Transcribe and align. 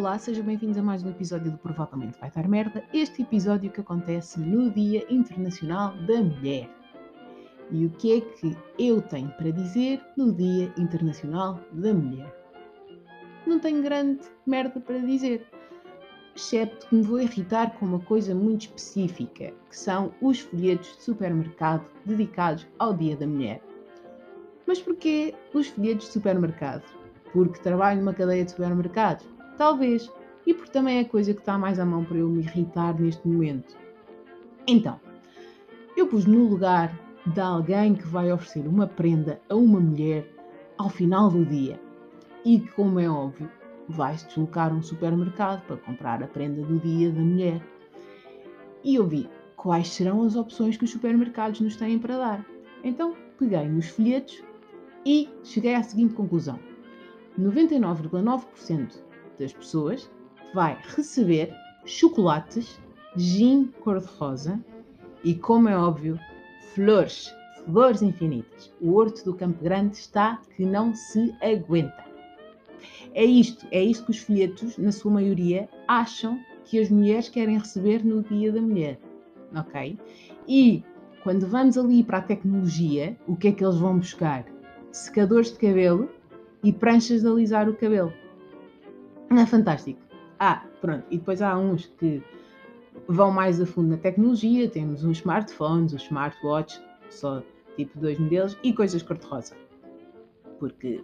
olá, 0.00 0.18
sejam 0.18 0.42
bem-vindos 0.42 0.78
a 0.78 0.82
mais 0.82 1.04
um 1.04 1.10
episódio 1.10 1.50
do 1.50 1.58
Provavelmente 1.58 2.18
Vai 2.18 2.30
Dar 2.30 2.48
Merda. 2.48 2.82
Este 2.90 3.20
episódio 3.20 3.70
que 3.70 3.82
acontece 3.82 4.40
no 4.40 4.70
Dia 4.70 5.04
Internacional 5.12 5.94
da 6.06 6.22
Mulher. 6.22 6.70
E 7.70 7.84
o 7.84 7.90
que 7.90 8.16
é 8.16 8.20
que 8.22 8.56
eu 8.78 9.02
tenho 9.02 9.28
para 9.32 9.50
dizer 9.50 10.00
no 10.16 10.32
Dia 10.32 10.72
Internacional 10.78 11.60
da 11.72 11.92
Mulher? 11.92 12.34
Não 13.46 13.58
tenho 13.58 13.82
grande 13.82 14.22
merda 14.46 14.80
para 14.80 15.00
dizer, 15.00 15.46
excepto 16.34 16.86
que 16.86 16.94
me 16.94 17.02
vou 17.02 17.20
irritar 17.20 17.78
com 17.78 17.84
uma 17.84 18.00
coisa 18.00 18.34
muito 18.34 18.62
específica, 18.62 19.52
que 19.68 19.76
são 19.76 20.14
os 20.22 20.40
folhetos 20.40 20.96
de 20.96 21.02
supermercado 21.02 21.84
dedicados 22.06 22.66
ao 22.78 22.94
Dia 22.94 23.18
da 23.18 23.26
Mulher. 23.26 23.60
Mas 24.66 24.80
porquê 24.80 25.34
os 25.52 25.66
folhetos 25.66 26.06
de 26.06 26.12
supermercado? 26.14 26.84
Porque 27.34 27.60
trabalho 27.60 28.00
numa 28.00 28.14
cadeia 28.14 28.46
de 28.46 28.50
supermercados? 28.52 29.39
Talvez. 29.60 30.10
E 30.46 30.54
porque 30.54 30.70
também 30.70 30.96
é 30.96 31.00
a 31.02 31.04
coisa 31.04 31.34
que 31.34 31.40
está 31.40 31.58
mais 31.58 31.78
à 31.78 31.84
mão 31.84 32.02
para 32.02 32.16
eu 32.16 32.30
me 32.30 32.40
irritar 32.40 32.98
neste 32.98 33.28
momento. 33.28 33.76
Então, 34.66 34.98
eu 35.94 36.06
pus 36.06 36.24
no 36.24 36.48
lugar 36.48 36.98
de 37.26 37.40
alguém 37.42 37.94
que 37.94 38.06
vai 38.06 38.32
oferecer 38.32 38.66
uma 38.66 38.86
prenda 38.86 39.38
a 39.50 39.54
uma 39.54 39.78
mulher 39.78 40.26
ao 40.78 40.88
final 40.88 41.28
do 41.28 41.44
dia. 41.44 41.78
E 42.42 42.58
que, 42.58 42.72
como 42.72 42.98
é 42.98 43.06
óbvio, 43.06 43.50
vai-se 43.86 44.26
deslocar 44.28 44.72
a 44.72 44.74
um 44.74 44.82
supermercado 44.82 45.60
para 45.66 45.76
comprar 45.76 46.22
a 46.22 46.26
prenda 46.26 46.62
do 46.62 46.78
dia 46.78 47.10
da 47.12 47.20
mulher. 47.20 47.60
E 48.82 48.94
eu 48.94 49.06
vi 49.06 49.28
quais 49.56 49.88
serão 49.88 50.22
as 50.22 50.36
opções 50.36 50.78
que 50.78 50.84
os 50.84 50.90
supermercados 50.90 51.60
nos 51.60 51.76
têm 51.76 51.98
para 51.98 52.16
dar. 52.16 52.46
Então, 52.82 53.14
peguei 53.38 53.68
nos 53.68 53.90
folhetos 53.90 54.42
e 55.04 55.28
cheguei 55.44 55.74
à 55.74 55.82
seguinte 55.82 56.14
conclusão 56.14 56.58
99,9% 57.38 59.09
das 59.40 59.52
pessoas 59.52 60.08
vai 60.54 60.78
receber 60.96 61.52
chocolates, 61.84 62.78
gin 63.16 63.66
cor-de-rosa 63.80 64.62
e, 65.24 65.34
como 65.34 65.68
é 65.68 65.76
óbvio, 65.76 66.18
flores, 66.74 67.34
flores 67.64 68.02
infinitas. 68.02 68.72
O 68.80 68.94
horto 68.94 69.24
do 69.24 69.34
Campo 69.34 69.62
Grande 69.62 69.96
está 69.96 70.40
que 70.56 70.64
não 70.64 70.94
se 70.94 71.34
aguenta. 71.42 72.04
É 73.12 73.24
isto, 73.24 73.66
é 73.70 73.82
isto 73.82 74.04
que 74.04 74.10
os 74.12 74.18
folhetos, 74.18 74.78
na 74.78 74.92
sua 74.92 75.10
maioria, 75.10 75.68
acham 75.88 76.40
que 76.64 76.78
as 76.78 76.88
mulheres 76.88 77.28
querem 77.28 77.58
receber 77.58 78.04
no 78.04 78.22
Dia 78.22 78.52
da 78.52 78.60
Mulher, 78.60 78.98
ok? 79.54 79.98
E 80.46 80.84
quando 81.22 81.46
vamos 81.46 81.76
ali 81.76 82.04
para 82.04 82.18
a 82.18 82.22
tecnologia, 82.22 83.16
o 83.26 83.36
que 83.36 83.48
é 83.48 83.52
que 83.52 83.64
eles 83.64 83.76
vão 83.76 83.98
buscar? 83.98 84.46
Secadores 84.92 85.52
de 85.52 85.58
cabelo 85.58 86.08
e 86.62 86.72
pranchas 86.72 87.22
de 87.22 87.26
alisar 87.26 87.68
o 87.68 87.74
cabelo. 87.74 88.12
É 89.30 89.46
fantástico? 89.46 90.00
Ah, 90.38 90.64
pronto. 90.80 91.04
E 91.10 91.18
depois 91.18 91.40
há 91.40 91.56
uns 91.56 91.86
que 91.98 92.22
vão 93.06 93.30
mais 93.30 93.60
a 93.60 93.66
fundo 93.66 93.90
na 93.90 93.96
tecnologia. 93.96 94.68
Temos 94.68 95.04
os 95.04 95.18
smartphones, 95.18 95.92
os 95.92 96.02
smartwatches, 96.02 96.82
só 97.08 97.42
tipo 97.76 97.98
dois 97.98 98.18
modelos, 98.18 98.58
e 98.62 98.72
coisas 98.72 99.02
cor-de-rosa. 99.02 99.56
Porque 100.58 101.02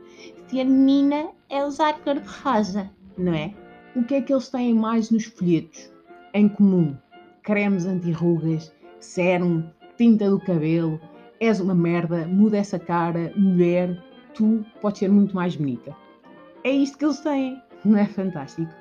ser 0.49 0.65
menina 0.65 1.29
é 1.49 1.65
usar 1.65 2.01
cor-de-rosa, 2.01 2.91
não 3.17 3.33
é? 3.33 3.55
O 3.95 4.03
que 4.05 4.17
é 4.17 4.21
que 4.21 4.33
eles 4.33 4.49
têm 4.49 4.75
mais 4.75 5.11
nos 5.11 5.25
folhetos 5.25 5.91
em 6.35 6.49
comum? 6.49 6.97
Cremes 7.43 7.87
anti-rugas, 7.87 8.75
sérum, 8.99 9.65
tinta 9.97 10.29
do 10.29 10.41
cabelo, 10.41 11.01
és 11.41 11.61
uma 11.61 11.75
merda, 11.75 12.27
muda 12.27 12.59
essa 12.59 12.79
cara, 12.79 13.33
mulher, 13.37 14.03
tu 14.35 14.65
podes 14.83 14.99
ser 14.99 15.11
muito 15.11 15.35
mais 15.35 15.57
bonita. 15.57 15.97
É 16.65 16.71
isto 16.71 16.99
que 16.99 17.05
eles 17.05 17.21
têm, 17.21 17.63
não 17.87 17.99
é 17.99 18.07
fantástico? 18.07 18.73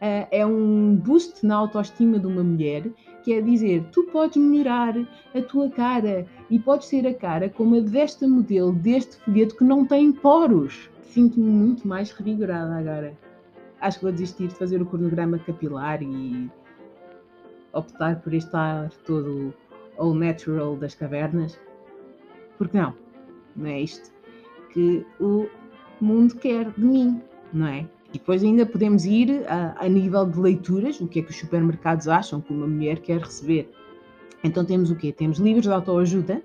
Uh, 0.00 0.24
é 0.30 0.46
um 0.46 0.96
boost 0.96 1.44
na 1.44 1.56
autoestima 1.56 2.18
de 2.18 2.26
uma 2.26 2.42
mulher, 2.42 2.90
que 3.22 3.34
é 3.34 3.40
dizer, 3.42 3.84
tu 3.92 4.04
podes 4.04 4.38
melhorar 4.38 4.94
a 5.34 5.42
tua 5.42 5.68
cara 5.70 6.26
e 6.48 6.58
podes 6.58 6.88
ter 6.88 7.06
a 7.06 7.12
cara 7.12 7.50
como 7.50 7.76
a 7.76 7.80
desta 7.80 8.26
modelo, 8.26 8.72
deste 8.72 9.16
folheto 9.16 9.56
que 9.56 9.64
não 9.64 9.84
tem 9.84 10.10
poros. 10.10 10.88
Sinto-me 11.02 11.50
muito 11.50 11.86
mais 11.86 12.10
revigorada 12.12 12.76
agora. 12.76 13.18
Acho 13.80 13.98
que 13.98 14.04
vou 14.04 14.12
desistir 14.12 14.48
de 14.48 14.54
fazer 14.54 14.80
o 14.80 14.86
cronograma 14.86 15.38
capilar 15.38 16.02
e 16.02 16.50
optar 17.72 18.20
por 18.20 18.32
este 18.32 18.54
ar 18.56 18.90
todo 19.04 19.52
all 19.98 20.14
natural 20.14 20.76
das 20.76 20.94
cavernas. 20.94 21.60
Porque 22.56 22.78
não, 22.78 22.94
não 23.54 23.66
é 23.66 23.80
isto 23.80 24.12
que 24.72 25.04
o 25.20 25.46
mundo 26.00 26.36
quer 26.36 26.70
de 26.70 26.84
mim, 26.84 27.20
não 27.52 27.66
é? 27.66 27.86
E 28.12 28.18
depois 28.18 28.42
ainda 28.42 28.66
podemos 28.66 29.04
ir 29.04 29.44
a, 29.48 29.76
a, 29.78 29.88
nível 29.88 30.26
de 30.26 30.38
leituras, 30.38 31.00
o 31.00 31.06
que 31.06 31.20
é 31.20 31.22
que 31.22 31.30
os 31.30 31.38
supermercados 31.38 32.08
acham 32.08 32.40
que 32.40 32.52
uma 32.52 32.66
mulher 32.66 32.98
quer 33.00 33.20
receber. 33.20 33.70
Então 34.42 34.64
temos 34.64 34.90
o 34.90 34.96
quê? 34.96 35.12
Temos 35.12 35.38
livros 35.38 35.66
de 35.66 35.72
autoajuda, 35.72 36.42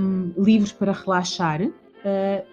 um, 0.00 0.32
livros 0.42 0.72
para 0.72 0.92
relaxar 0.92 1.62
uh, 1.62 1.72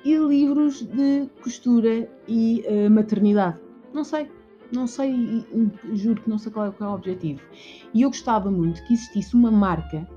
e 0.06 0.16
livros 0.16 0.82
de 0.82 1.28
costura 1.42 2.08
e 2.28 2.64
uh, 2.68 2.92
maternidade. 2.92 3.58
Não 3.94 4.04
sei, 4.04 4.30
não 4.72 4.86
sei, 4.86 5.44
juro 5.94 6.22
que 6.22 6.30
não 6.30 6.38
sei 6.38 6.52
qual 6.52 6.68
é, 6.68 6.72
qual 6.72 6.90
é 6.90 6.94
o 6.94 6.96
objetivo. 6.96 7.42
E 7.94 8.04
eu 8.04 8.10
gostava 8.10 8.52
muito 8.52 8.84
que 8.86 8.94
existisse 8.94 9.34
uma 9.34 9.50
marca 9.50 10.08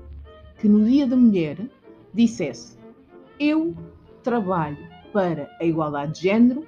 que 0.59 0.67
no 0.67 0.85
Dia 0.85 1.07
da 1.07 1.15
Mulher 1.15 1.57
dissesse: 2.13 2.77
Eu 3.39 3.75
trabalho 4.23 4.77
para 5.11 5.49
a 5.59 5.65
igualdade 5.65 6.13
de 6.13 6.21
género 6.21 6.65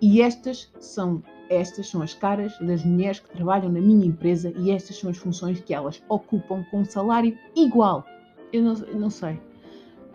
e 0.00 0.20
estas 0.20 0.72
são 0.78 1.22
estas 1.48 1.88
são 1.88 2.02
as 2.02 2.12
caras 2.12 2.58
das 2.58 2.84
mulheres 2.84 3.20
que 3.20 3.30
trabalham 3.30 3.70
na 3.70 3.80
minha 3.80 4.06
empresa 4.06 4.52
e 4.56 4.70
estas 4.70 4.98
são 4.98 5.10
as 5.10 5.16
funções 5.16 5.60
que 5.60 5.72
elas 5.72 6.02
ocupam 6.08 6.64
com 6.70 6.80
um 6.80 6.84
salário 6.84 7.38
igual. 7.54 8.04
Eu 8.52 8.62
não, 8.62 8.74
eu 8.74 8.98
não 8.98 9.10
sei. 9.10 9.40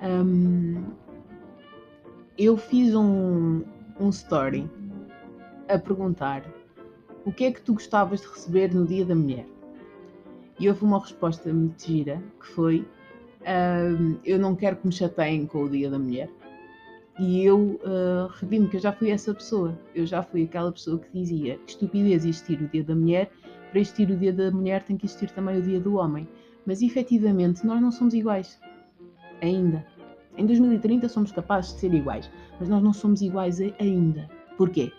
Um, 0.02 0.84
eu 2.38 2.58
fiz 2.58 2.94
um, 2.94 3.64
um 4.00 4.09
story 4.09 4.70
a 5.70 5.78
perguntar 5.78 6.44
o 7.25 7.31
que 7.31 7.46
é 7.46 7.52
que 7.52 7.62
tu 7.62 7.74
gostavas 7.74 8.22
de 8.22 8.28
receber 8.28 8.74
no 8.74 8.86
Dia 8.86 9.06
da 9.06 9.16
Mulher? 9.16 9.46
E 10.59 10.68
houve 10.68 10.84
uma 10.84 11.00
resposta 11.00 11.52
muito 11.53 11.86
gira 11.86 12.22
que 12.40 12.47
foi: 12.47 12.86
um, 13.41 14.18
Eu 14.25 14.40
não 14.40 14.56
quero 14.56 14.78
que 14.78 14.88
me 14.88 14.94
chateiem 14.94 15.46
com 15.46 15.64
o 15.64 15.70
Dia 15.70 15.90
da 15.90 16.00
Mulher. 16.00 16.30
E 17.20 17.44
eu 17.44 17.80
uh, 17.84 18.28
redimo 18.40 18.68
que 18.70 18.78
eu 18.78 18.82
já 18.82 18.92
fui 18.92 19.12
essa 19.12 19.34
pessoa. 19.34 19.78
Eu 19.94 20.06
já 20.06 20.24
fui 20.24 20.44
aquela 20.44 20.72
pessoa 20.72 21.00
que 21.00 21.10
dizia 21.14 21.60
estupidez 21.68 22.26
existir 22.26 22.62
o 22.62 22.68
Dia 22.68 22.84
da 22.84 22.96
Mulher, 22.96 23.32
para 23.70 23.80
existir 23.80 24.10
o 24.10 24.18
Dia 24.18 24.34
da 24.34 24.52
Mulher 24.52 24.84
tem 24.84 24.98
que 24.98 25.06
existir 25.06 25.30
também 25.32 25.58
o 25.58 25.62
Dia 25.62 25.80
do 25.80 25.96
Homem. 25.96 26.28
Mas 26.66 26.82
efetivamente 26.82 27.66
nós 27.66 27.82
não 27.82 27.92
somos 27.92 28.14
iguais. 28.14 28.60
Ainda. 29.42 29.86
Em 30.38 30.46
2030 30.46 31.10
somos 31.10 31.32
capazes 31.32 31.74
de 31.74 31.80
ser 31.80 31.94
iguais, 31.94 32.32
mas 32.60 32.70
nós 32.70 32.82
não 32.82 32.94
somos 32.94 33.22
iguais 33.22 33.60
ainda. 33.80 34.30
Porquê? 34.58 34.92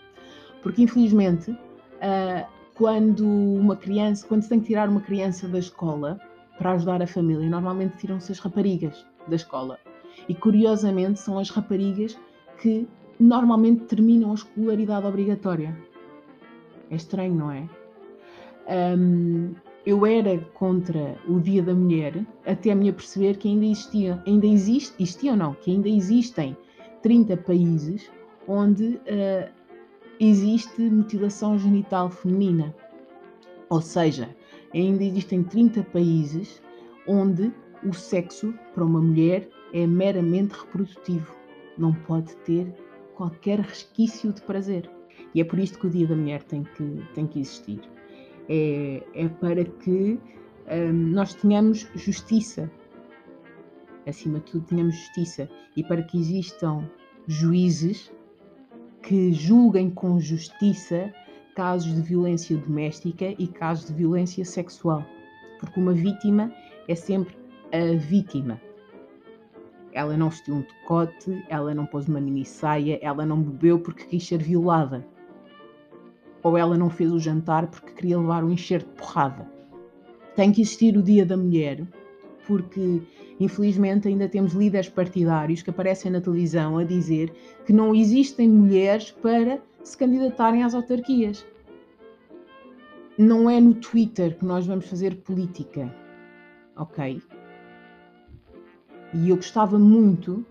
Porque 0.61 0.83
infelizmente, 0.83 1.51
uh, 1.51 2.47
quando 2.75 3.25
uma 3.25 3.75
criança, 3.75 4.25
quando 4.27 4.43
se 4.43 4.49
tem 4.49 4.59
que 4.59 4.67
tirar 4.67 4.89
uma 4.89 5.01
criança 5.01 5.47
da 5.47 5.59
escola 5.59 6.19
para 6.57 6.73
ajudar 6.73 7.01
a 7.01 7.07
família, 7.07 7.49
normalmente 7.49 7.97
tiram-se 7.97 8.31
as 8.31 8.39
raparigas 8.39 9.05
da 9.27 9.35
escola 9.35 9.79
e 10.27 10.33
curiosamente 10.33 11.19
são 11.19 11.37
as 11.37 11.49
raparigas 11.49 12.17
que 12.61 12.87
normalmente 13.19 13.85
terminam 13.85 14.31
a 14.31 14.35
escolaridade 14.35 15.05
obrigatória. 15.05 15.77
É 16.89 16.95
estranho, 16.95 17.35
não 17.35 17.51
é? 17.51 17.67
Um, 18.97 19.53
eu 19.85 20.05
era 20.05 20.39
contra 20.53 21.17
o 21.27 21.39
Dia 21.39 21.61
da 21.61 21.73
Mulher 21.73 22.25
até 22.45 22.73
me 22.73 22.89
aperceber 22.89 23.37
que 23.37 23.49
ainda 23.49 23.65
existia, 23.65 24.23
ainda 24.25 24.45
existe, 24.45 24.95
existia 25.01 25.31
ou 25.31 25.37
não, 25.37 25.53
que 25.53 25.71
ainda 25.71 25.89
existem 25.89 26.55
30 27.01 27.35
países 27.37 28.09
onde 28.47 28.95
uh, 28.95 29.51
existe 30.19 30.81
mutilação 30.81 31.57
genital 31.57 32.09
feminina. 32.09 32.73
Ou 33.69 33.81
seja, 33.81 34.33
ainda 34.73 35.03
existem 35.03 35.43
30 35.43 35.83
países 35.83 36.61
onde 37.07 37.51
o 37.85 37.93
sexo 37.93 38.53
para 38.73 38.85
uma 38.85 39.01
mulher 39.01 39.49
é 39.73 39.87
meramente 39.87 40.53
reprodutivo, 40.53 41.35
não 41.77 41.93
pode 41.93 42.35
ter 42.37 42.71
qualquer 43.15 43.59
resquício 43.59 44.31
de 44.31 44.41
prazer. 44.43 44.89
E 45.33 45.41
é 45.41 45.43
por 45.43 45.57
isto 45.57 45.79
que 45.79 45.87
o 45.87 45.89
Dia 45.89 46.07
da 46.07 46.15
Mulher 46.15 46.43
tem 46.43 46.63
que, 46.63 47.03
tem 47.15 47.25
que 47.25 47.39
existir. 47.39 47.81
É, 48.47 49.03
é 49.15 49.27
para 49.27 49.65
que 49.65 50.19
hum, 50.69 50.93
nós 51.11 51.33
tenhamos 51.33 51.87
justiça, 51.95 52.71
acima 54.07 54.39
de 54.39 54.51
tudo, 54.51 54.65
tenhamos 54.65 54.95
justiça, 54.95 55.49
e 55.75 55.83
para 55.83 56.03
que 56.03 56.19
existam 56.19 56.87
juízes 57.27 58.11
que 59.01 59.33
julguem 59.33 59.89
com 59.89 60.19
justiça 60.19 61.11
casos 61.55 61.93
de 61.93 62.01
violência 62.01 62.57
doméstica 62.57 63.33
e 63.37 63.47
casos 63.47 63.87
de 63.87 63.93
violência 63.93 64.45
sexual. 64.45 65.03
Porque 65.59 65.79
uma 65.79 65.93
vítima 65.93 66.53
é 66.87 66.95
sempre 66.95 67.35
a 67.71 67.97
vítima 67.97 68.59
ela 69.93 70.17
não 70.17 70.29
vestiu 70.29 70.55
um 70.55 70.61
decote, 70.61 71.43
ela 71.49 71.73
não 71.73 71.85
pôs 71.85 72.07
uma 72.07 72.19
mini 72.19 72.45
saia, 72.45 72.99
ela 73.01 73.25
não 73.25 73.41
bebeu 73.41 73.79
porque 73.79 74.05
quis 74.05 74.27
ser 74.27 74.41
violada. 74.41 75.05
ou 76.43 76.57
ela 76.57 76.77
não 76.77 76.89
fez 76.89 77.11
o 77.11 77.19
jantar 77.19 77.67
porque 77.67 77.93
queria 77.93 78.19
levar 78.19 78.43
um 78.43 78.51
enxerto 78.51 78.87
de 78.87 78.95
porrada. 78.97 79.49
Tem 80.35 80.51
que 80.51 80.61
existir 80.61 80.97
o 80.97 81.01
Dia 81.01 81.25
da 81.25 81.37
Mulher, 81.37 81.87
porque 82.45 83.01
infelizmente 83.39 84.07
ainda 84.09 84.27
temos 84.27 84.53
líderes 84.53 84.89
partidários 84.89 85.61
que 85.61 85.69
aparecem 85.69 86.11
na 86.11 86.19
televisão 86.19 86.77
a 86.77 86.83
dizer 86.83 87.33
que 87.65 87.71
não 87.71 87.95
existem 87.95 88.49
mulheres 88.49 89.11
para 89.11 89.61
se 89.83 89.97
candidatarem 89.97 90.63
às 90.63 90.73
autarquias. 90.73 91.45
Não 93.17 93.49
é 93.49 93.61
no 93.61 93.75
Twitter 93.75 94.37
que 94.37 94.45
nós 94.45 94.65
vamos 94.65 94.87
fazer 94.87 95.15
política, 95.17 95.93
ok? 96.75 97.21
E 99.13 99.29
eu 99.29 99.35
gostava 99.35 99.77
muito 99.77 100.45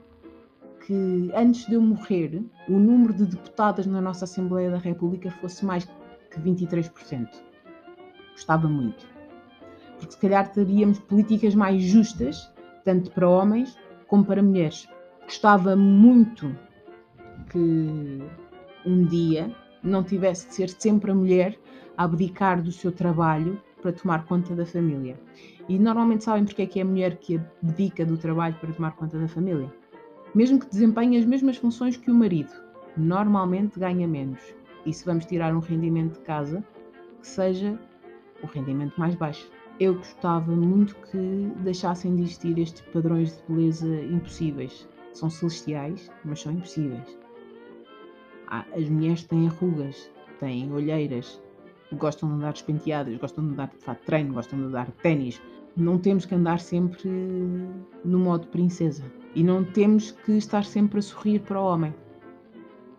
que 0.87 1.31
antes 1.35 1.67
de 1.67 1.75
eu 1.75 1.81
morrer, 1.81 2.43
o 2.69 2.79
número 2.79 3.13
de 3.13 3.27
deputadas 3.27 3.87
na 3.87 4.01
nossa 4.01 4.25
Assembleia 4.25 4.71
da 4.71 4.79
República 4.79 5.31
fosse 5.31 5.65
mais 5.65 5.85
que 5.85 6.41
23%. 6.41 7.29
Gostava 8.33 8.69
muito. 8.69 9.07
Porque 9.99 10.13
se 10.13 10.19
calhar 10.19 10.51
teríamos 10.53 10.99
políticas 11.01 11.55
mais 11.55 11.83
justas, 11.83 12.51
tanto 12.85 13.11
para 13.11 13.29
homens 13.29 13.77
como 14.07 14.25
para 14.25 14.43
mulheres. 14.43 14.89
Gostava 15.25 15.77
muito 15.77 16.57
que 17.51 18.23
um 18.85 19.05
dia 19.05 19.55
não 19.83 20.03
tivesse 20.03 20.49
de 20.49 20.55
ser 20.55 20.69
sempre 20.71 21.11
a 21.11 21.15
mulher 21.15 21.59
a 21.97 22.05
abdicar 22.05 22.63
do 22.63 22.73
seu 22.73 22.93
trabalho 22.93 23.61
para 23.81 23.93
tomar 23.93 24.25
conta 24.27 24.55
da 24.55 24.65
família. 24.65 25.19
E 25.69 25.79
normalmente 25.79 26.25
sabem 26.25 26.45
porque 26.45 26.63
é 26.63 26.67
que 26.67 26.79
é 26.81 26.83
a 26.83 26.87
mulher 26.87 27.17
que 27.17 27.41
abdica 27.63 28.05
do 28.05 28.17
trabalho 28.17 28.57
para 28.61 28.73
tomar 28.73 28.93
conta 28.93 29.19
da 29.19 29.29
família? 29.29 29.73
Mesmo 30.35 30.59
que 30.59 30.69
desempenhe 30.69 31.19
as 31.19 31.25
mesmas 31.25 31.57
funções 31.57 31.97
que 31.97 32.11
o 32.11 32.15
marido, 32.15 32.53
normalmente 32.97 33.79
ganha 33.79 34.09
menos. 34.09 34.41
E 34.85 34.93
se 34.93 35.05
vamos 35.05 35.27
tirar 35.27 35.55
um 35.55 35.61
rendimento 35.61 36.15
de 36.15 36.21
casa, 36.21 36.65
que 37.21 37.27
seja 37.27 37.79
o 38.43 38.47
rendimento 38.47 38.99
mais 38.99 39.15
baixo. 39.15 39.51
Eu 39.79 39.95
gostava 39.95 40.53
muito 40.53 40.95
que 40.97 41.53
deixassem 41.63 42.15
de 42.17 42.23
existir 42.23 42.59
estes 42.59 42.83
padrões 42.93 43.37
de 43.37 43.43
beleza 43.49 44.03
impossíveis. 44.05 44.89
São 45.13 45.31
celestiais, 45.31 46.11
mas 46.25 46.41
são 46.41 46.53
impossíveis. 46.53 47.19
As 48.49 48.89
mulheres 48.89 49.25
têm 49.25 49.49
arrugas, 49.49 50.11
têm 50.41 50.71
olheiras, 50.73 51.41
gostam 51.97 52.29
de 52.29 52.35
andar 52.37 52.53
despenteadas, 52.53 53.17
gostam 53.17 53.47
de 53.47 53.53
andar 53.53 53.69
de 53.69 53.85
fato 53.85 54.05
treino, 54.05 54.35
gostam 54.35 54.59
de 54.59 54.67
andar 54.67 54.87
de 54.87 54.93
ténis. 54.93 55.41
Não 55.77 55.99
temos 55.99 56.27
que 56.27 56.35
andar 56.35 56.61
sempre 56.61 57.09
no 58.05 58.19
modo 58.19 58.47
princesa. 58.49 59.05
E 59.35 59.43
não 59.43 59.65
temos 59.65 60.11
que 60.11 60.33
estar 60.33 60.65
sempre 60.65 60.99
a 60.99 61.03
sorrir 61.03 61.41
para 61.41 61.61
o 61.61 61.65
homem, 61.65 61.95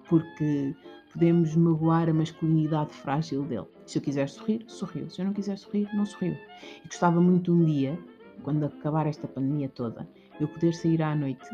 porque 0.10 0.75
podemos 1.12 1.56
magoar 1.56 2.10
a 2.10 2.13
masculinidade 2.13 2.92
frágil 2.92 3.44
dele. 3.44 3.68
Se 3.86 4.00
eu 4.00 4.01
quiser 4.01 4.28
sorrir, 4.28 4.63
sorriu. 4.68 5.10
Se 5.10 5.22
eu 5.22 5.25
não 5.25 5.34
quiser 5.34 5.57
sorrir, 5.57 5.88
não 5.94 6.06
sorriu. 6.06 6.36
E 6.84 6.88
gostava 6.88 7.22
muito 7.22 7.54
um 7.54 7.63
dia, 7.63 8.00
quando 8.42 8.66
acabar 8.66 9.06
esta 9.06 9.28
pandemia 9.28 9.69
toda, 9.69 10.07
eu 10.39 10.48
poder 10.48 10.74
sair 10.74 11.01
à 11.04 11.16
noite 11.16 11.48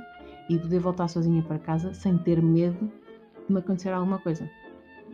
e 0.49 0.57
poder 0.57 0.79
voltar 0.79 1.07
sozinha 1.09 1.43
para 1.43 1.59
casa 1.59 1.93
sem 1.93 2.17
ter 2.17 2.41
medo 2.41 2.89
de 3.47 3.53
me 3.53 3.59
acontecer 3.59 3.89
alguma 3.89 4.19
coisa. 4.19 4.49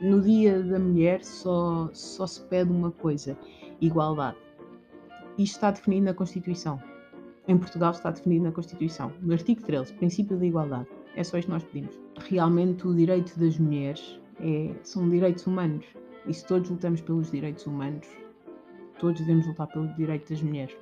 No 0.01 0.21
dia 0.21 0.61
da 0.61 0.79
mulher 0.79 1.23
só, 1.23 1.89
só 1.93 2.27
se 2.27 2.41
pede 2.43 2.71
uma 2.71 2.91
coisa: 2.91 3.37
igualdade. 3.81 4.37
Isto 5.37 5.55
está 5.55 5.71
definido 5.71 6.05
na 6.05 6.13
Constituição 6.13 6.79
em 7.47 7.57
Portugal 7.57 7.91
está 7.91 8.11
definido 8.11 8.45
na 8.45 8.51
Constituição. 8.51 9.11
No 9.21 9.33
artigo 9.33 9.61
13, 9.61 9.93
princípio 9.93 10.37
da 10.37 10.45
igualdade. 10.45 10.87
É 11.15 11.23
só 11.23 11.37
isto 11.37 11.47
que 11.47 11.53
nós 11.53 11.63
pedimos. 11.63 11.99
Realmente, 12.27 12.87
o 12.87 12.93
direito 12.93 13.37
das 13.39 13.57
mulheres 13.57 14.19
é, 14.39 14.73
são 14.83 15.09
direitos 15.09 15.45
humanos. 15.45 15.85
E 16.27 16.33
se 16.33 16.45
todos 16.45 16.69
lutamos 16.69 17.01
pelos 17.01 17.29
direitos 17.29 17.65
humanos, 17.67 18.07
todos 18.99 19.19
devemos 19.21 19.45
lutar 19.47 19.67
pelo 19.67 19.87
direito 19.93 20.29
das 20.29 20.41
mulheres. 20.41 20.75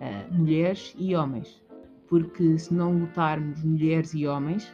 Uh, 0.00 0.34
mulheres 0.34 0.94
e 0.98 1.14
homens. 1.14 1.62
Porque 2.08 2.58
se 2.58 2.74
não 2.74 2.98
lutarmos 2.98 3.62
mulheres 3.62 4.12
e 4.12 4.26
homens, 4.26 4.72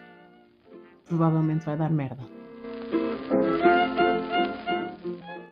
provavelmente 1.05 1.67
vai 1.67 1.77
dar 1.77 1.91
merda. 1.91 2.36